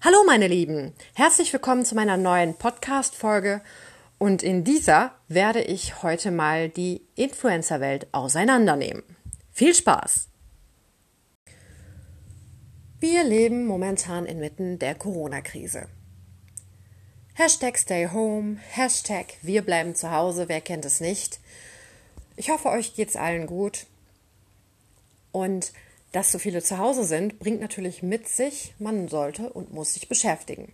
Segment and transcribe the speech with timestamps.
[0.00, 3.60] Hallo meine Lieben, herzlich willkommen zu meiner neuen Podcast-Folge
[4.18, 9.02] und in dieser werde ich heute mal die Influencer-Welt auseinandernehmen.
[9.50, 10.28] Viel Spaß!
[13.00, 15.88] Wir leben momentan inmitten der Corona-Krise.
[17.34, 21.40] Hashtag Stay Home, Hashtag Wir bleiben zu Hause, wer kennt es nicht.
[22.36, 23.86] Ich hoffe, euch geht's allen gut.
[25.32, 25.72] Und
[26.12, 30.08] dass so viele zu Hause sind, bringt natürlich mit sich, man sollte und muss sich
[30.08, 30.72] beschäftigen.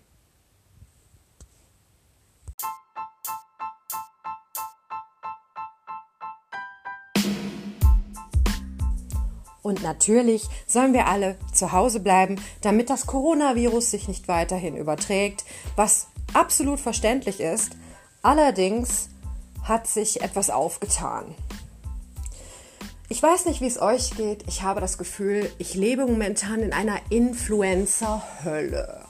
[9.64, 15.46] Und natürlich sollen wir alle zu Hause bleiben, damit das Coronavirus sich nicht weiterhin überträgt,
[15.74, 17.72] was absolut verständlich ist.
[18.20, 19.08] Allerdings
[19.62, 21.34] hat sich etwas aufgetan.
[23.14, 24.42] Ich weiß nicht, wie es euch geht.
[24.48, 29.04] Ich habe das Gefühl, ich lebe momentan in einer Influencer-Hölle.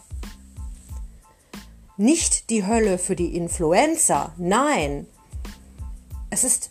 [1.97, 5.07] Nicht die Hölle für die Influencer, nein.
[6.29, 6.69] Es ist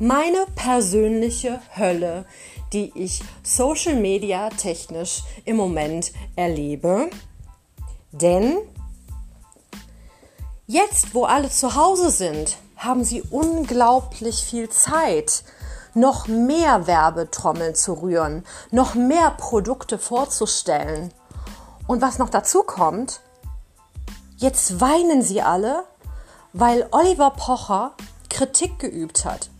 [0.00, 2.26] meine persönliche Hölle,
[2.72, 7.08] die ich Social Media technisch im Moment erlebe.
[8.10, 8.56] Denn
[10.66, 15.44] jetzt, wo alle zu Hause sind, haben sie unglaublich viel Zeit
[15.98, 21.12] noch mehr Werbetrommeln zu rühren, noch mehr Produkte vorzustellen.
[21.86, 23.20] Und was noch dazu kommt,
[24.36, 25.84] jetzt weinen sie alle,
[26.52, 27.92] weil Oliver Pocher
[28.28, 29.50] Kritik geübt hat.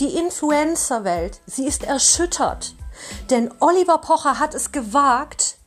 [0.00, 2.74] Die Influencer-Welt, sie ist erschüttert.
[3.30, 5.58] Denn Oliver Pocher hat es gewagt,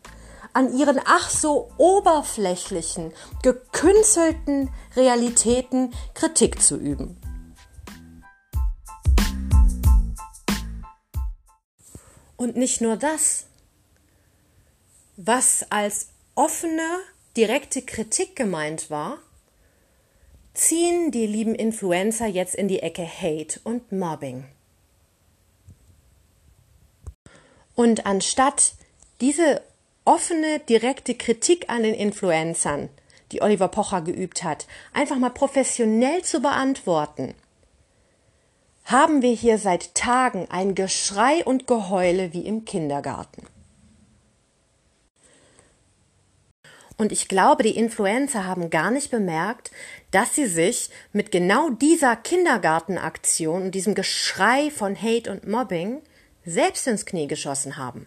[0.54, 7.21] an ihren ach so oberflächlichen, gekünstelten Realitäten Kritik zu üben.
[12.42, 13.46] Und nicht nur das,
[15.16, 16.90] was als offene,
[17.38, 19.20] direkte Kritik gemeint war,
[20.56, 24.46] ziehen die lieben Influencer jetzt in die Ecke Hate und Mobbing.
[27.76, 28.74] Und anstatt
[29.22, 29.62] diese
[30.04, 32.90] offene, direkte Kritik an den Influencern,
[33.32, 37.36] die Oliver Pocher geübt hat, einfach mal professionell zu beantworten,
[38.86, 43.46] haben wir hier seit Tagen ein Geschrei und Geheule wie im Kindergarten.
[46.98, 49.72] Und ich glaube, die Influencer haben gar nicht bemerkt,
[50.12, 56.04] dass sie sich mit genau dieser Kindergartenaktion und diesem Geschrei von Hate und Mobbing
[56.46, 58.06] selbst ins Knie geschossen haben.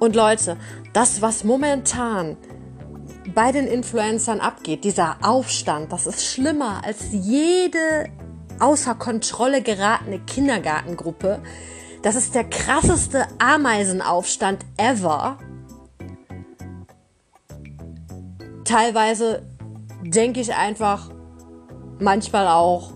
[0.00, 0.56] Und Leute,
[0.92, 2.36] das, was momentan
[3.34, 8.08] bei den Influencern abgeht, dieser Aufstand, das ist schlimmer als jede
[8.60, 11.40] außer Kontrolle geratene Kindergartengruppe.
[12.02, 15.38] Das ist der krasseste Ameisenaufstand ever.
[18.64, 19.42] Teilweise
[20.02, 21.10] denke ich einfach
[21.98, 22.92] manchmal auch,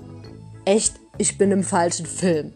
[0.65, 2.53] echt, ich bin im falschen Film.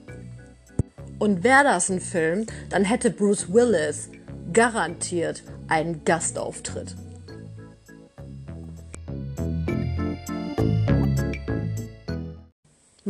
[1.19, 4.09] Und wäre das ein Film, dann hätte Bruce Willis
[4.53, 6.97] garantiert einen Gastauftritt.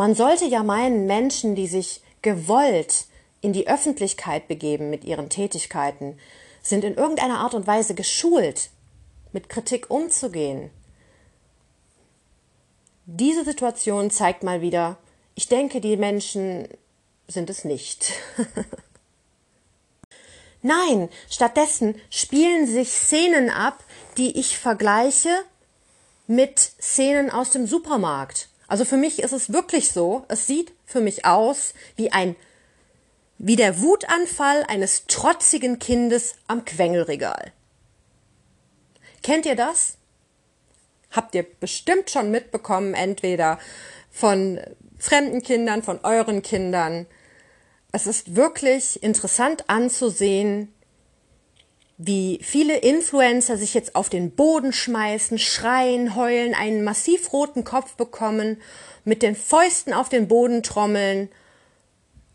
[0.02, 3.06] Man sollte ja meinen, Menschen, die sich gewollt
[3.40, 6.18] in die Öffentlichkeit begeben mit ihren Tätigkeiten,
[6.60, 8.70] sind in irgendeiner Art und Weise geschult,
[9.30, 10.70] mit Kritik umzugehen.
[13.06, 14.96] Diese Situation zeigt mal wieder,
[15.36, 16.66] ich denke, die Menschen
[17.28, 18.12] sind es nicht.
[20.62, 23.84] Nein, stattdessen spielen sich Szenen ab,
[24.18, 25.44] die ich vergleiche
[26.26, 28.48] mit Szenen aus dem Supermarkt.
[28.72, 32.36] Also für mich ist es wirklich so, es sieht für mich aus wie ein
[33.36, 37.52] wie der Wutanfall eines trotzigen Kindes am Quengelregal.
[39.22, 39.98] Kennt ihr das?
[41.10, 43.58] Habt ihr bestimmt schon mitbekommen, entweder
[44.10, 44.58] von
[44.96, 47.06] fremden Kindern, von euren Kindern.
[47.92, 50.72] Es ist wirklich interessant anzusehen,
[51.98, 57.94] wie viele Influencer sich jetzt auf den Boden schmeißen, schreien, heulen, einen massiv roten Kopf
[57.94, 58.60] bekommen,
[59.04, 61.28] mit den Fäusten auf den Boden trommeln,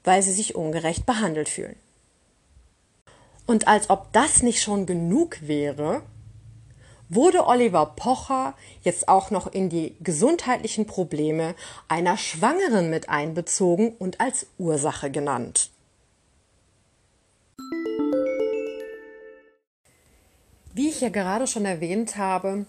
[0.03, 1.75] weil sie sich ungerecht behandelt fühlen.
[3.45, 6.01] Und als ob das nicht schon genug wäre,
[7.09, 11.55] wurde Oliver Pocher jetzt auch noch in die gesundheitlichen Probleme
[11.87, 15.71] einer Schwangeren mit einbezogen und als Ursache genannt.
[20.77, 22.67] Wie ich ja gerade schon erwähnt habe,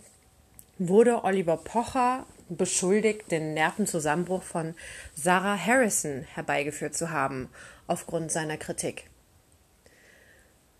[0.78, 4.74] wurde Oliver Pocher beschuldigt, den Nervenzusammenbruch von
[5.14, 7.50] Sarah Harrison herbeigeführt zu haben,
[7.86, 9.10] aufgrund seiner Kritik.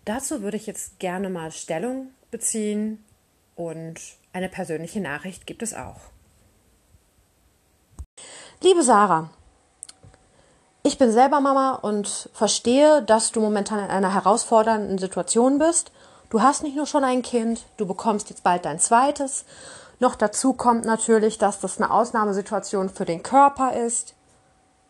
[0.05, 3.05] Dazu würde ich jetzt gerne mal Stellung beziehen
[3.55, 3.99] und
[4.33, 5.99] eine persönliche Nachricht gibt es auch.
[8.63, 9.29] Liebe Sarah,
[10.81, 15.91] ich bin selber Mama und verstehe, dass du momentan in einer herausfordernden Situation bist.
[16.29, 19.45] Du hast nicht nur schon ein Kind, du bekommst jetzt bald dein zweites.
[19.99, 24.13] Noch dazu kommt natürlich, dass das eine Ausnahmesituation für den Körper ist.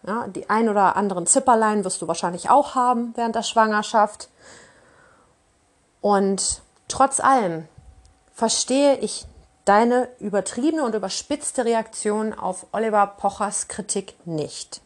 [0.06, 4.30] Ja, die ein oder anderen Zipperlein wirst du wahrscheinlich auch haben während der Schwangerschaft.
[6.02, 7.68] Und trotz allem
[8.34, 9.26] verstehe ich
[9.66, 14.82] deine übertriebene und überspitzte Reaktion auf Oliver Pochers Kritik nicht.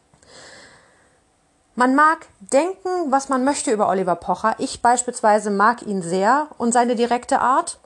[1.75, 4.55] Man mag denken, was man möchte über Oliver Pocher.
[4.59, 7.79] Ich beispielsweise mag ihn sehr und seine direkte Art.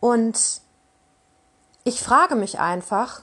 [0.00, 0.60] Und
[1.84, 3.22] ich frage mich einfach,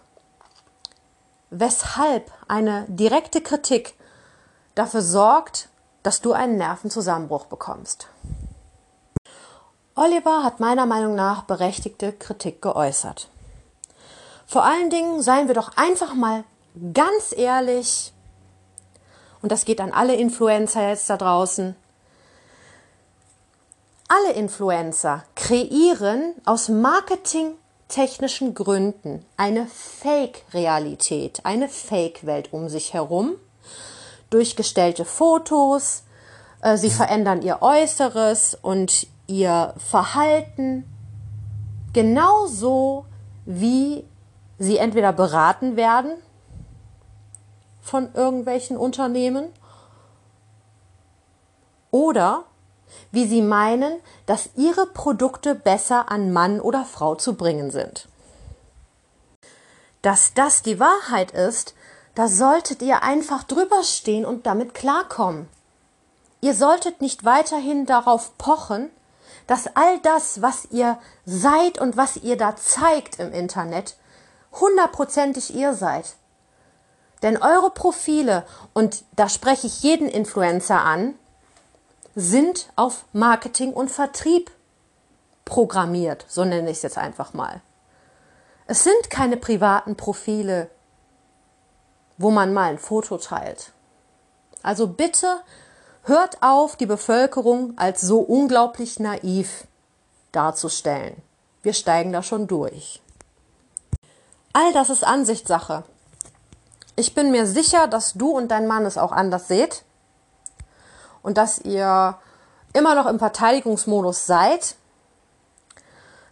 [1.51, 3.93] weshalb eine direkte Kritik
[4.73, 5.69] dafür sorgt,
[6.01, 8.07] dass du einen Nervenzusammenbruch bekommst.
[9.95, 13.29] Oliver hat meiner Meinung nach berechtigte Kritik geäußert.
[14.47, 16.43] Vor allen Dingen seien wir doch einfach mal
[16.93, 18.13] ganz ehrlich,
[19.41, 21.75] und das geht an alle Influencer jetzt da draußen,
[24.07, 33.35] alle Influencer kreieren aus marketingtechnischen Gründen eine Fake-Realität, eine Fake-Welt um sich herum,
[34.29, 36.03] durch gestellte Fotos,
[36.61, 40.85] äh, sie verändern ihr Äußeres und ihr Verhalten.
[41.93, 43.05] Genauso
[43.45, 44.03] wie
[44.57, 46.13] sie entweder beraten werden
[47.83, 49.49] von irgendwelchen Unternehmen
[51.91, 52.45] oder
[53.11, 58.07] wie sie meinen, dass ihre Produkte besser an Mann oder Frau zu bringen sind.
[60.01, 61.75] Dass das die Wahrheit ist,
[62.15, 65.47] da solltet ihr einfach drüber stehen und damit klarkommen.
[66.41, 68.89] Ihr solltet nicht weiterhin darauf pochen,
[69.47, 73.97] dass all das, was ihr seid und was ihr da zeigt im Internet,
[74.51, 76.15] hundertprozentig ihr seid.
[77.23, 81.15] Denn eure Profile, und da spreche ich jeden Influencer an,
[82.15, 84.51] sind auf Marketing und Vertrieb
[85.45, 87.61] programmiert, so nenne ich es jetzt einfach mal.
[88.67, 90.69] Es sind keine privaten Profile,
[92.17, 93.71] wo man mal ein Foto teilt.
[94.61, 95.41] Also bitte
[96.03, 99.65] hört auf, die Bevölkerung als so unglaublich naiv
[100.31, 101.21] darzustellen.
[101.61, 103.01] Wir steigen da schon durch.
[104.53, 105.83] All das ist Ansichtssache.
[106.95, 109.83] Ich bin mir sicher, dass du und dein Mann es auch anders seht
[111.23, 112.17] und dass ihr
[112.73, 114.75] immer noch im Verteidigungsmodus seid.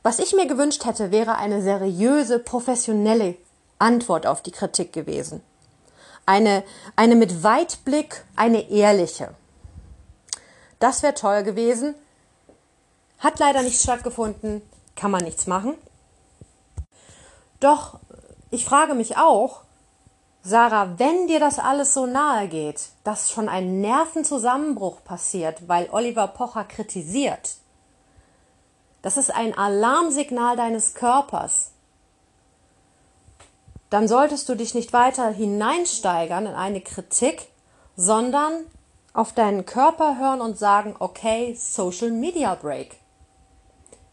[0.04, 3.38] Was ich mir gewünscht hätte, wäre eine seriöse, professionelle
[3.80, 5.42] Antwort auf die Kritik gewesen.
[6.26, 6.64] Eine,
[6.96, 9.34] eine mit Weitblick, eine ehrliche.
[10.80, 11.96] Das wäre toll gewesen.
[13.20, 14.62] Hat leider nicht stattgefunden,
[14.96, 15.76] kann man nichts machen.
[17.60, 18.00] Doch
[18.50, 19.62] ich frage mich auch,
[20.44, 26.28] Sarah, wenn dir das alles so nahe geht, dass schon ein Nervenzusammenbruch passiert, weil Oliver
[26.28, 27.58] Pocher kritisiert,
[29.04, 31.72] das ist ein Alarmsignal deines Körpers,
[33.92, 37.48] dann solltest du dich nicht weiter hineinsteigern in eine Kritik,
[37.96, 38.66] sondern
[39.14, 42.96] auf deinen Körper hören und sagen, okay, Social Media Break.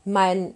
[0.05, 0.55] Mein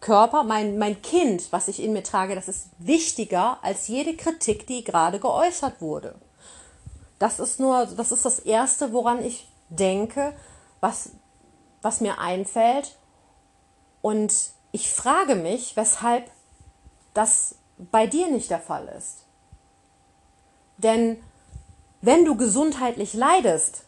[0.00, 4.66] Körper, mein, mein Kind, was ich in mir trage, das ist wichtiger als jede Kritik,
[4.66, 6.14] die gerade geäußert wurde.
[7.18, 10.34] Das ist nur, das ist das Erste, woran ich denke,
[10.80, 11.10] was,
[11.82, 12.96] was mir einfällt.
[14.00, 14.34] Und
[14.72, 16.30] ich frage mich, weshalb
[17.12, 19.24] das bei dir nicht der Fall ist.
[20.78, 21.22] Denn
[22.00, 23.84] wenn du gesundheitlich leidest,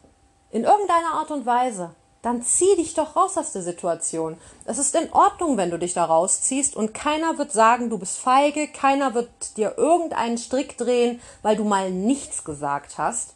[0.51, 4.39] in irgendeiner Art und Weise, dann zieh dich doch raus aus der Situation.
[4.65, 8.19] Es ist in Ordnung, wenn du dich da rausziehst und keiner wird sagen, du bist
[8.19, 13.35] feige, keiner wird dir irgendeinen Strick drehen, weil du mal nichts gesagt hast.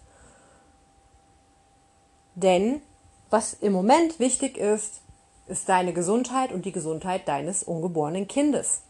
[2.37, 2.81] Denn
[3.29, 5.01] was im Moment wichtig ist,
[5.49, 8.83] ist deine Gesundheit und die Gesundheit deines ungeborenen Kindes.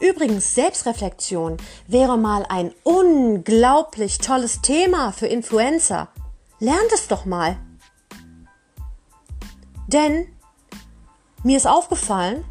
[0.00, 6.08] Übrigens, Selbstreflexion wäre mal ein unglaublich tolles Thema für Influencer.
[6.58, 7.58] Lernt es doch mal.
[9.88, 10.26] Denn
[11.42, 12.44] mir ist aufgefallen,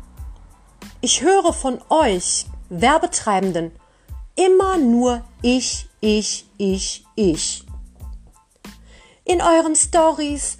[1.01, 3.71] ich höre von euch Werbetreibenden
[4.35, 7.65] immer nur ich, ich, ich, ich.
[9.25, 10.57] in euren Stories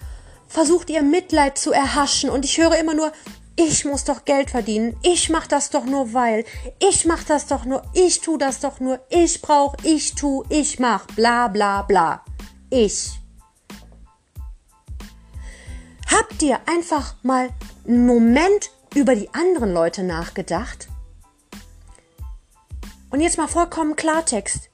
[0.48, 3.12] versucht ihr Mitleid zu erhaschen und ich höre immer nur,
[3.59, 6.45] ich muss doch Geld verdienen, ich mach das doch nur weil,
[6.79, 10.79] ich mach das doch nur, ich tu das doch nur, ich brauch, ich tu, ich
[10.79, 12.23] mach, bla bla bla.
[12.69, 13.19] Ich.
[16.09, 17.49] Habt ihr einfach mal
[17.85, 20.87] einen Moment über die anderen Leute nachgedacht?
[23.09, 24.69] Und jetzt mal vollkommen Klartext.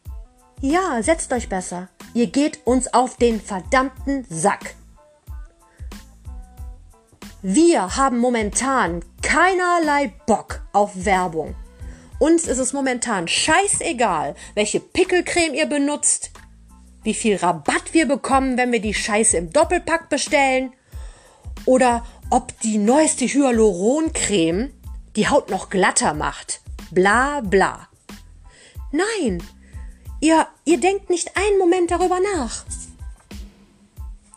[0.61, 1.89] Ja, setzt euch besser.
[2.13, 4.74] Ihr geht uns auf den verdammten Sack.
[7.47, 11.53] Wir haben momentan keinerlei Bock auf Werbung.
[12.17, 16.31] Uns ist es momentan scheißegal, welche Pickelcreme ihr benutzt,
[17.03, 20.73] wie viel Rabatt wir bekommen, wenn wir die Scheiße im Doppelpack bestellen
[21.65, 24.71] oder ob die neueste Hyaluroncreme
[25.15, 26.61] die Haut noch glatter macht.
[26.89, 27.89] Bla bla.
[28.91, 29.43] Nein,
[30.19, 32.65] ihr, ihr denkt nicht einen Moment darüber nach.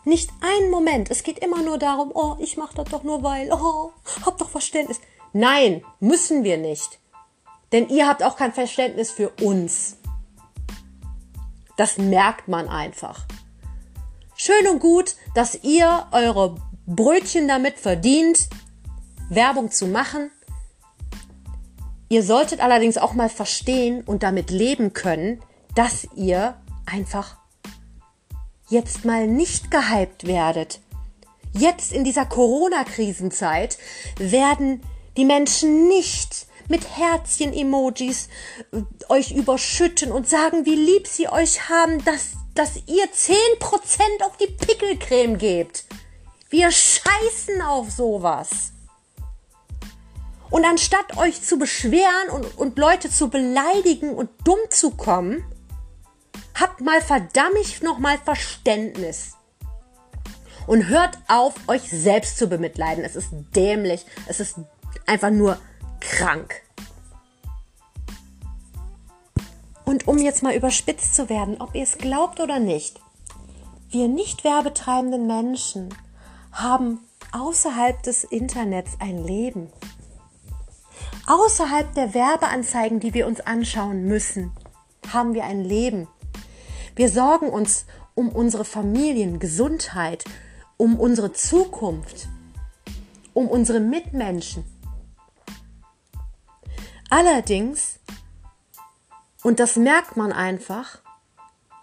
[0.09, 1.11] Nicht ein Moment.
[1.11, 3.91] Es geht immer nur darum, oh, ich mache das doch nur weil, oh,
[4.25, 4.99] hab doch Verständnis.
[5.33, 6.97] Nein, müssen wir nicht.
[7.71, 9.97] Denn ihr habt auch kein Verständnis für uns.
[11.77, 13.27] Das merkt man einfach.
[14.35, 16.55] Schön und gut, dass ihr eure
[16.87, 18.49] Brötchen damit verdient,
[19.29, 20.31] Werbung zu machen.
[22.09, 25.39] Ihr solltet allerdings auch mal verstehen und damit leben können,
[25.75, 27.37] dass ihr einfach
[28.69, 30.79] jetzt mal nicht gehypt werdet.
[31.53, 33.77] Jetzt in dieser Corona-Krisenzeit
[34.17, 34.81] werden
[35.17, 38.29] die Menschen nicht mit Herzchen-Emojis
[38.71, 44.37] äh, euch überschütten und sagen, wie lieb sie euch haben, dass, dass ihr 10% auf
[44.37, 45.85] die Pickelcreme gebt.
[46.49, 48.71] Wir scheißen auf sowas.
[50.51, 55.43] Und anstatt euch zu beschweren und, und Leute zu beleidigen und dumm zu kommen,
[56.59, 59.35] Habt mal verdammt noch mal Verständnis.
[60.67, 63.03] Und hört auf, euch selbst zu bemitleiden.
[63.03, 64.05] Es ist dämlich.
[64.27, 64.55] Es ist
[65.05, 65.57] einfach nur
[65.99, 66.61] krank.
[69.85, 72.99] Und um jetzt mal überspitzt zu werden, ob ihr es glaubt oder nicht,
[73.89, 75.89] wir nicht werbetreibenden Menschen
[76.51, 76.99] haben
[77.31, 79.71] außerhalb des Internets ein Leben.
[81.25, 84.51] Außerhalb der Werbeanzeigen, die wir uns anschauen müssen,
[85.11, 86.07] haben wir ein Leben.
[86.99, 90.25] Wir sorgen uns um unsere Familien, Gesundheit,
[90.75, 92.27] um unsere Zukunft,
[93.33, 94.65] um unsere Mitmenschen.
[97.09, 97.99] Allerdings,
[99.43, 100.99] und das merkt man einfach,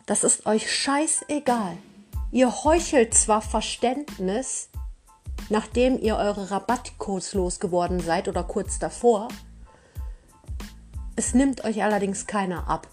[0.04, 1.78] das ist euch scheißegal.
[2.30, 4.68] Ihr heuchelt zwar Verständnis,
[5.48, 9.28] nachdem ihr eure Rabattcodes losgeworden seid oder kurz davor,
[11.16, 12.88] es nimmt euch allerdings keiner ab.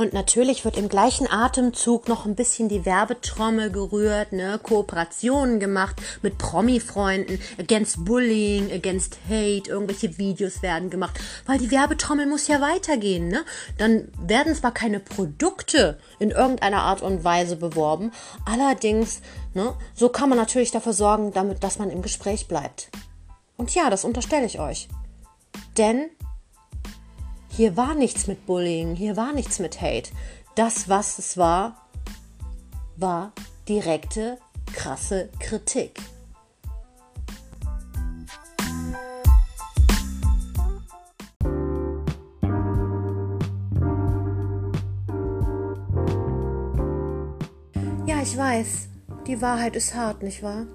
[0.00, 4.58] Und natürlich wird im gleichen Atemzug noch ein bisschen die Werbetrommel gerührt, ne?
[4.62, 12.24] Kooperationen gemacht mit Promi-Freunden, against Bullying, against Hate, irgendwelche Videos werden gemacht, weil die Werbetrommel
[12.24, 13.44] muss ja weitergehen, ne?
[13.76, 18.10] Dann werden zwar keine Produkte in irgendeiner Art und Weise beworben,
[18.46, 19.20] allerdings,
[19.52, 22.88] ne, so kann man natürlich dafür sorgen, damit, dass man im Gespräch bleibt.
[23.58, 24.88] Und ja, das unterstelle ich euch.
[25.76, 26.08] Denn
[27.60, 30.12] hier war nichts mit Bullying, hier war nichts mit Hate.
[30.54, 31.76] Das, was es war,
[32.96, 33.32] war
[33.68, 34.38] direkte,
[34.72, 36.00] krasse Kritik.
[48.06, 48.88] Ja, ich weiß,
[49.26, 50.66] die Wahrheit ist hart, nicht wahr?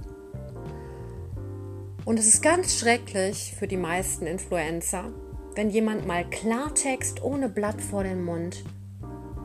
[2.06, 5.12] Und es ist ganz schrecklich für die meisten Influencer,
[5.56, 8.64] wenn jemand mal Klartext ohne Blatt vor den Mund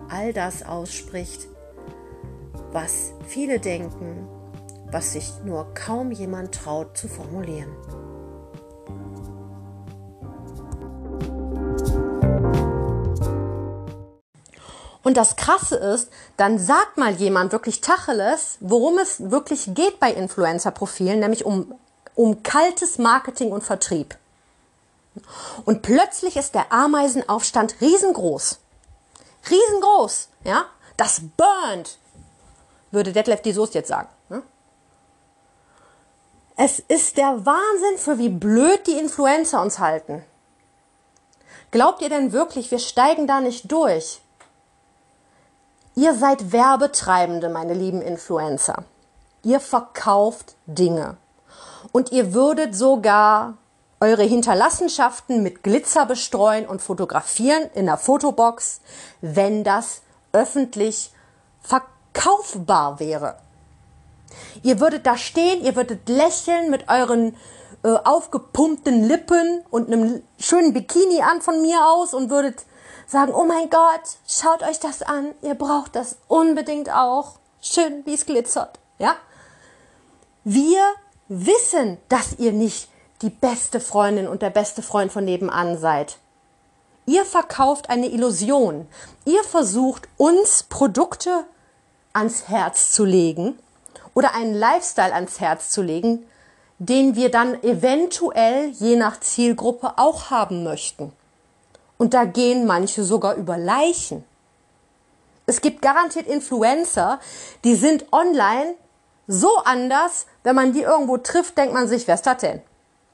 [0.08, 1.46] all das ausspricht,
[2.72, 4.28] was viele denken,
[4.90, 7.70] was sich nur kaum jemand traut zu formulieren.
[15.02, 20.12] Und das Krasse ist, dann sagt mal jemand wirklich Tacheles, worum es wirklich geht bei
[20.12, 21.72] Influencer-Profilen, nämlich um,
[22.14, 24.16] um kaltes Marketing und Vertrieb.
[25.64, 28.58] Und plötzlich ist der Ameisenaufstand riesengroß.
[29.50, 30.64] Riesengroß, ja?
[30.96, 31.98] Das burnt,
[32.90, 34.08] würde Detlef die Soest jetzt sagen.
[34.28, 34.42] Ne?
[36.56, 40.22] Es ist der Wahnsinn, für wie blöd die Influencer uns halten.
[41.70, 44.20] Glaubt ihr denn wirklich, wir steigen da nicht durch?
[45.94, 48.84] Ihr seid Werbetreibende, meine lieben Influencer.
[49.42, 51.16] Ihr verkauft Dinge.
[51.92, 53.56] Und ihr würdet sogar
[54.00, 58.80] eure Hinterlassenschaften mit Glitzer bestreuen und fotografieren in der Fotobox,
[59.20, 60.02] wenn das
[60.32, 61.12] öffentlich
[62.12, 63.36] kaufbar wäre.
[64.62, 67.36] Ihr würdet da stehen, ihr würdet lächeln mit euren
[67.82, 72.64] äh, aufgepumpten Lippen und einem schönen Bikini an von mir aus und würdet
[73.06, 77.38] sagen, oh mein Gott, schaut euch das an, ihr braucht das unbedingt auch.
[77.62, 79.16] Schön, wie es glitzert, ja?
[80.44, 80.80] Wir
[81.28, 82.89] wissen, dass ihr nicht
[83.22, 86.18] die beste Freundin und der beste Freund von nebenan seid.
[87.06, 88.86] Ihr verkauft eine Illusion.
[89.24, 91.44] Ihr versucht uns Produkte
[92.12, 93.58] ans Herz zu legen
[94.14, 96.24] oder einen Lifestyle ans Herz zu legen,
[96.78, 101.12] den wir dann eventuell je nach Zielgruppe auch haben möchten.
[101.98, 104.24] Und da gehen manche sogar über Leichen.
[105.46, 107.20] Es gibt garantiert Influencer,
[107.64, 108.74] die sind online
[109.26, 112.62] so anders, wenn man die irgendwo trifft, denkt man sich, wer ist das denn?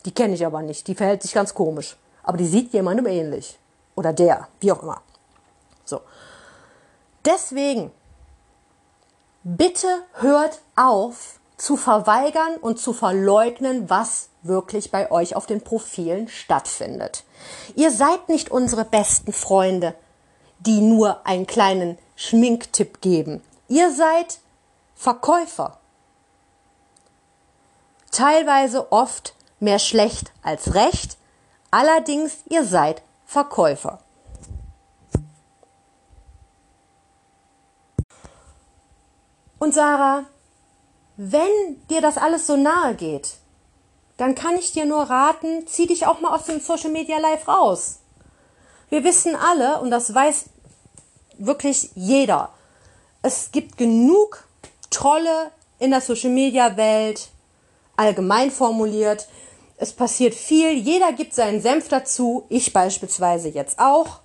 [0.06, 1.96] Die kenne ich aber nicht, die verhält sich ganz komisch.
[2.22, 3.58] Aber die sieht jemandem ähnlich.
[3.96, 5.02] Oder der, wie auch immer.
[5.84, 6.00] So.
[7.24, 7.90] Deswegen,
[9.42, 16.28] bitte hört auf zu verweigern und zu verleugnen, was wirklich bei euch auf den Profilen
[16.28, 17.24] stattfindet.
[17.74, 19.94] Ihr seid nicht unsere besten Freunde,
[20.60, 23.42] die nur einen kleinen Schminktipp geben.
[23.66, 24.38] Ihr seid
[24.94, 25.78] Verkäufer.
[28.12, 31.16] Teilweise oft mehr schlecht als recht,
[31.70, 34.00] allerdings ihr seid Verkäufer.
[39.58, 40.24] Und Sarah,
[41.16, 43.38] wenn dir das alles so nahe geht,
[44.16, 47.48] dann kann ich dir nur raten, zieh dich auch mal aus dem Social Media Live
[47.48, 48.00] raus.
[48.88, 50.46] Wir wissen alle, und das weiß
[51.38, 52.50] wirklich jeder,
[53.22, 54.46] es gibt genug
[54.90, 57.28] Trolle in der Social Media Welt,
[57.96, 59.26] allgemein formuliert.
[59.78, 64.20] Es passiert viel, jeder gibt seinen Senf dazu, ich beispielsweise jetzt auch.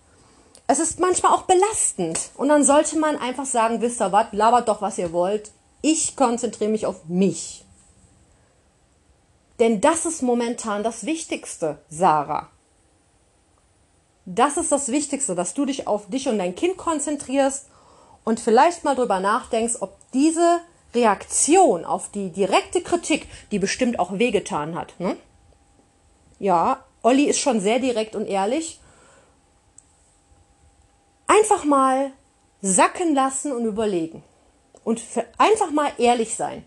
[0.67, 4.69] Es ist manchmal auch belastend und dann sollte man einfach sagen, wisst ihr was, labert
[4.69, 5.51] doch, was ihr wollt.
[5.81, 7.65] Ich konzentriere mich auf mich.
[9.59, 12.49] Denn das ist momentan das Wichtigste, Sarah.
[14.25, 17.67] Das ist das Wichtigste, dass du dich auf dich und dein Kind konzentrierst
[18.23, 20.61] und vielleicht mal drüber nachdenkst, ob diese
[20.93, 24.99] Reaktion auf die direkte Kritik, die bestimmt auch wehgetan hat.
[24.99, 25.17] Ne?
[26.41, 28.79] Ja, Olli ist schon sehr direkt und ehrlich.
[31.27, 32.11] Einfach mal
[32.63, 34.23] sacken lassen und überlegen.
[34.83, 35.03] Und
[35.37, 36.65] einfach mal ehrlich sein.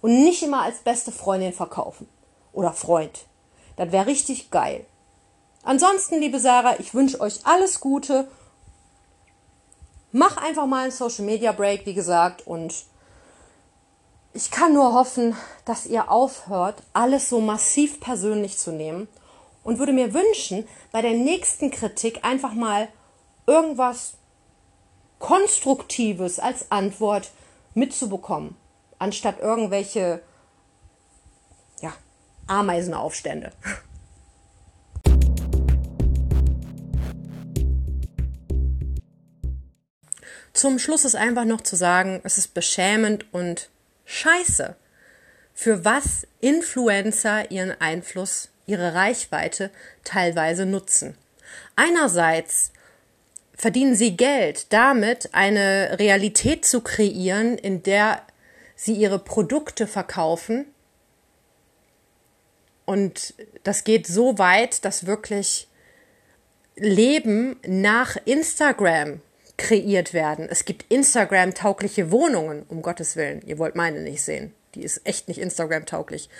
[0.00, 2.08] Und nicht immer als beste Freundin verkaufen.
[2.54, 3.26] Oder Freund.
[3.76, 4.86] Das wäre richtig geil.
[5.62, 8.26] Ansonsten, liebe Sarah, ich wünsche euch alles Gute.
[10.12, 12.86] Mach einfach mal einen Social Media Break, wie gesagt, und
[14.38, 19.08] ich kann nur hoffen, dass ihr aufhört, alles so massiv persönlich zu nehmen
[19.64, 22.86] und würde mir wünschen, bei der nächsten Kritik einfach mal
[23.48, 24.12] irgendwas
[25.18, 27.32] Konstruktives als Antwort
[27.74, 28.54] mitzubekommen,
[29.00, 30.22] anstatt irgendwelche
[31.80, 31.92] ja,
[32.46, 33.50] Ameisenaufstände.
[40.52, 43.68] Zum Schluss ist einfach noch zu sagen, es ist beschämend und
[44.08, 44.74] scheiße,
[45.54, 49.70] für was Influencer ihren Einfluss, ihre Reichweite
[50.02, 51.16] teilweise nutzen.
[51.76, 52.72] Einerseits
[53.54, 58.22] verdienen sie Geld damit, eine Realität zu kreieren, in der
[58.76, 60.66] sie ihre Produkte verkaufen.
[62.86, 65.68] Und das geht so weit, dass wirklich
[66.76, 69.20] Leben nach Instagram
[69.58, 70.48] kreiert werden.
[70.48, 73.42] Es gibt Instagram-taugliche Wohnungen, um Gottes Willen.
[73.44, 74.54] Ihr wollt meine nicht sehen.
[74.74, 76.30] Die ist echt nicht Instagram-tauglich.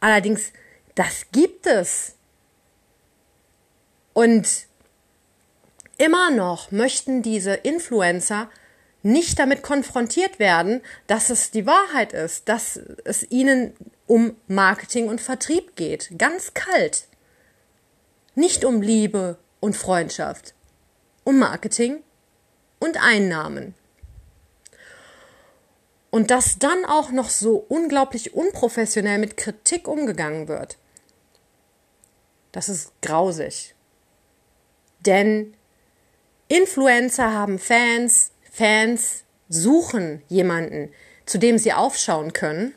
[0.00, 0.52] Allerdings,
[0.96, 2.14] das gibt es.
[4.14, 4.66] Und
[5.98, 8.50] immer noch möchten diese Influencer
[9.02, 13.74] nicht damit konfrontiert werden, dass es die Wahrheit ist, dass es ihnen
[14.06, 16.10] um Marketing und Vertrieb geht.
[16.18, 17.06] Ganz kalt.
[18.34, 20.54] Nicht um Liebe und Freundschaft.
[21.24, 22.02] Um Marketing
[22.82, 23.74] und Einnahmen.
[26.10, 30.76] Und dass dann auch noch so unglaublich unprofessionell mit Kritik umgegangen wird,
[32.50, 33.74] das ist grausig.
[35.06, 35.54] Denn
[36.48, 40.92] Influencer haben Fans, Fans suchen jemanden,
[41.24, 42.74] zu dem sie aufschauen können.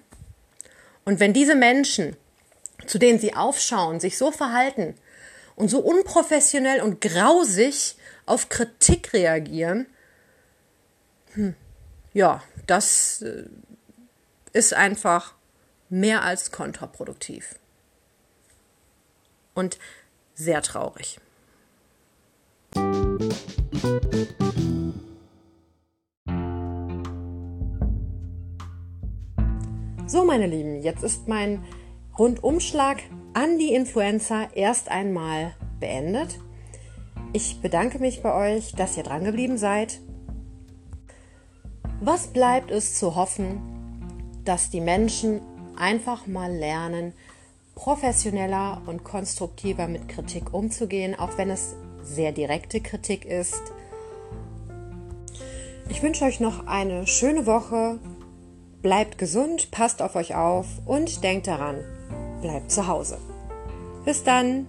[1.04, 2.16] Und wenn diese Menschen,
[2.86, 4.96] zu denen sie aufschauen, sich so verhalten
[5.56, 7.96] und so unprofessionell und grausig
[8.28, 9.88] auf Kritik reagieren,
[11.36, 11.56] hm.
[12.14, 13.44] Ja, das äh,
[14.54, 15.36] ist einfach
[15.90, 17.60] mehr als kontraproduktiv.
[19.54, 19.78] Und
[20.34, 21.20] sehr traurig.
[30.08, 31.66] So, meine Lieben, jetzt ist mein
[32.18, 33.02] Rundumschlag
[33.34, 36.40] an die Influencer erst einmal beendet.
[37.34, 40.00] Ich bedanke mich bei euch, dass ihr drangeblieben seid.
[42.02, 43.62] Was bleibt es zu hoffen,
[44.44, 45.42] dass die Menschen
[45.78, 47.14] einfach mal lernen,
[47.74, 53.62] professioneller und konstruktiver mit Kritik umzugehen, auch wenn es sehr direkte Kritik ist.
[55.90, 58.00] Ich wünsche euch noch eine schöne Woche.
[58.82, 61.78] Bleibt gesund, passt auf euch auf und denkt daran,
[62.42, 63.18] bleibt zu Hause.
[64.06, 64.68] Bis dann!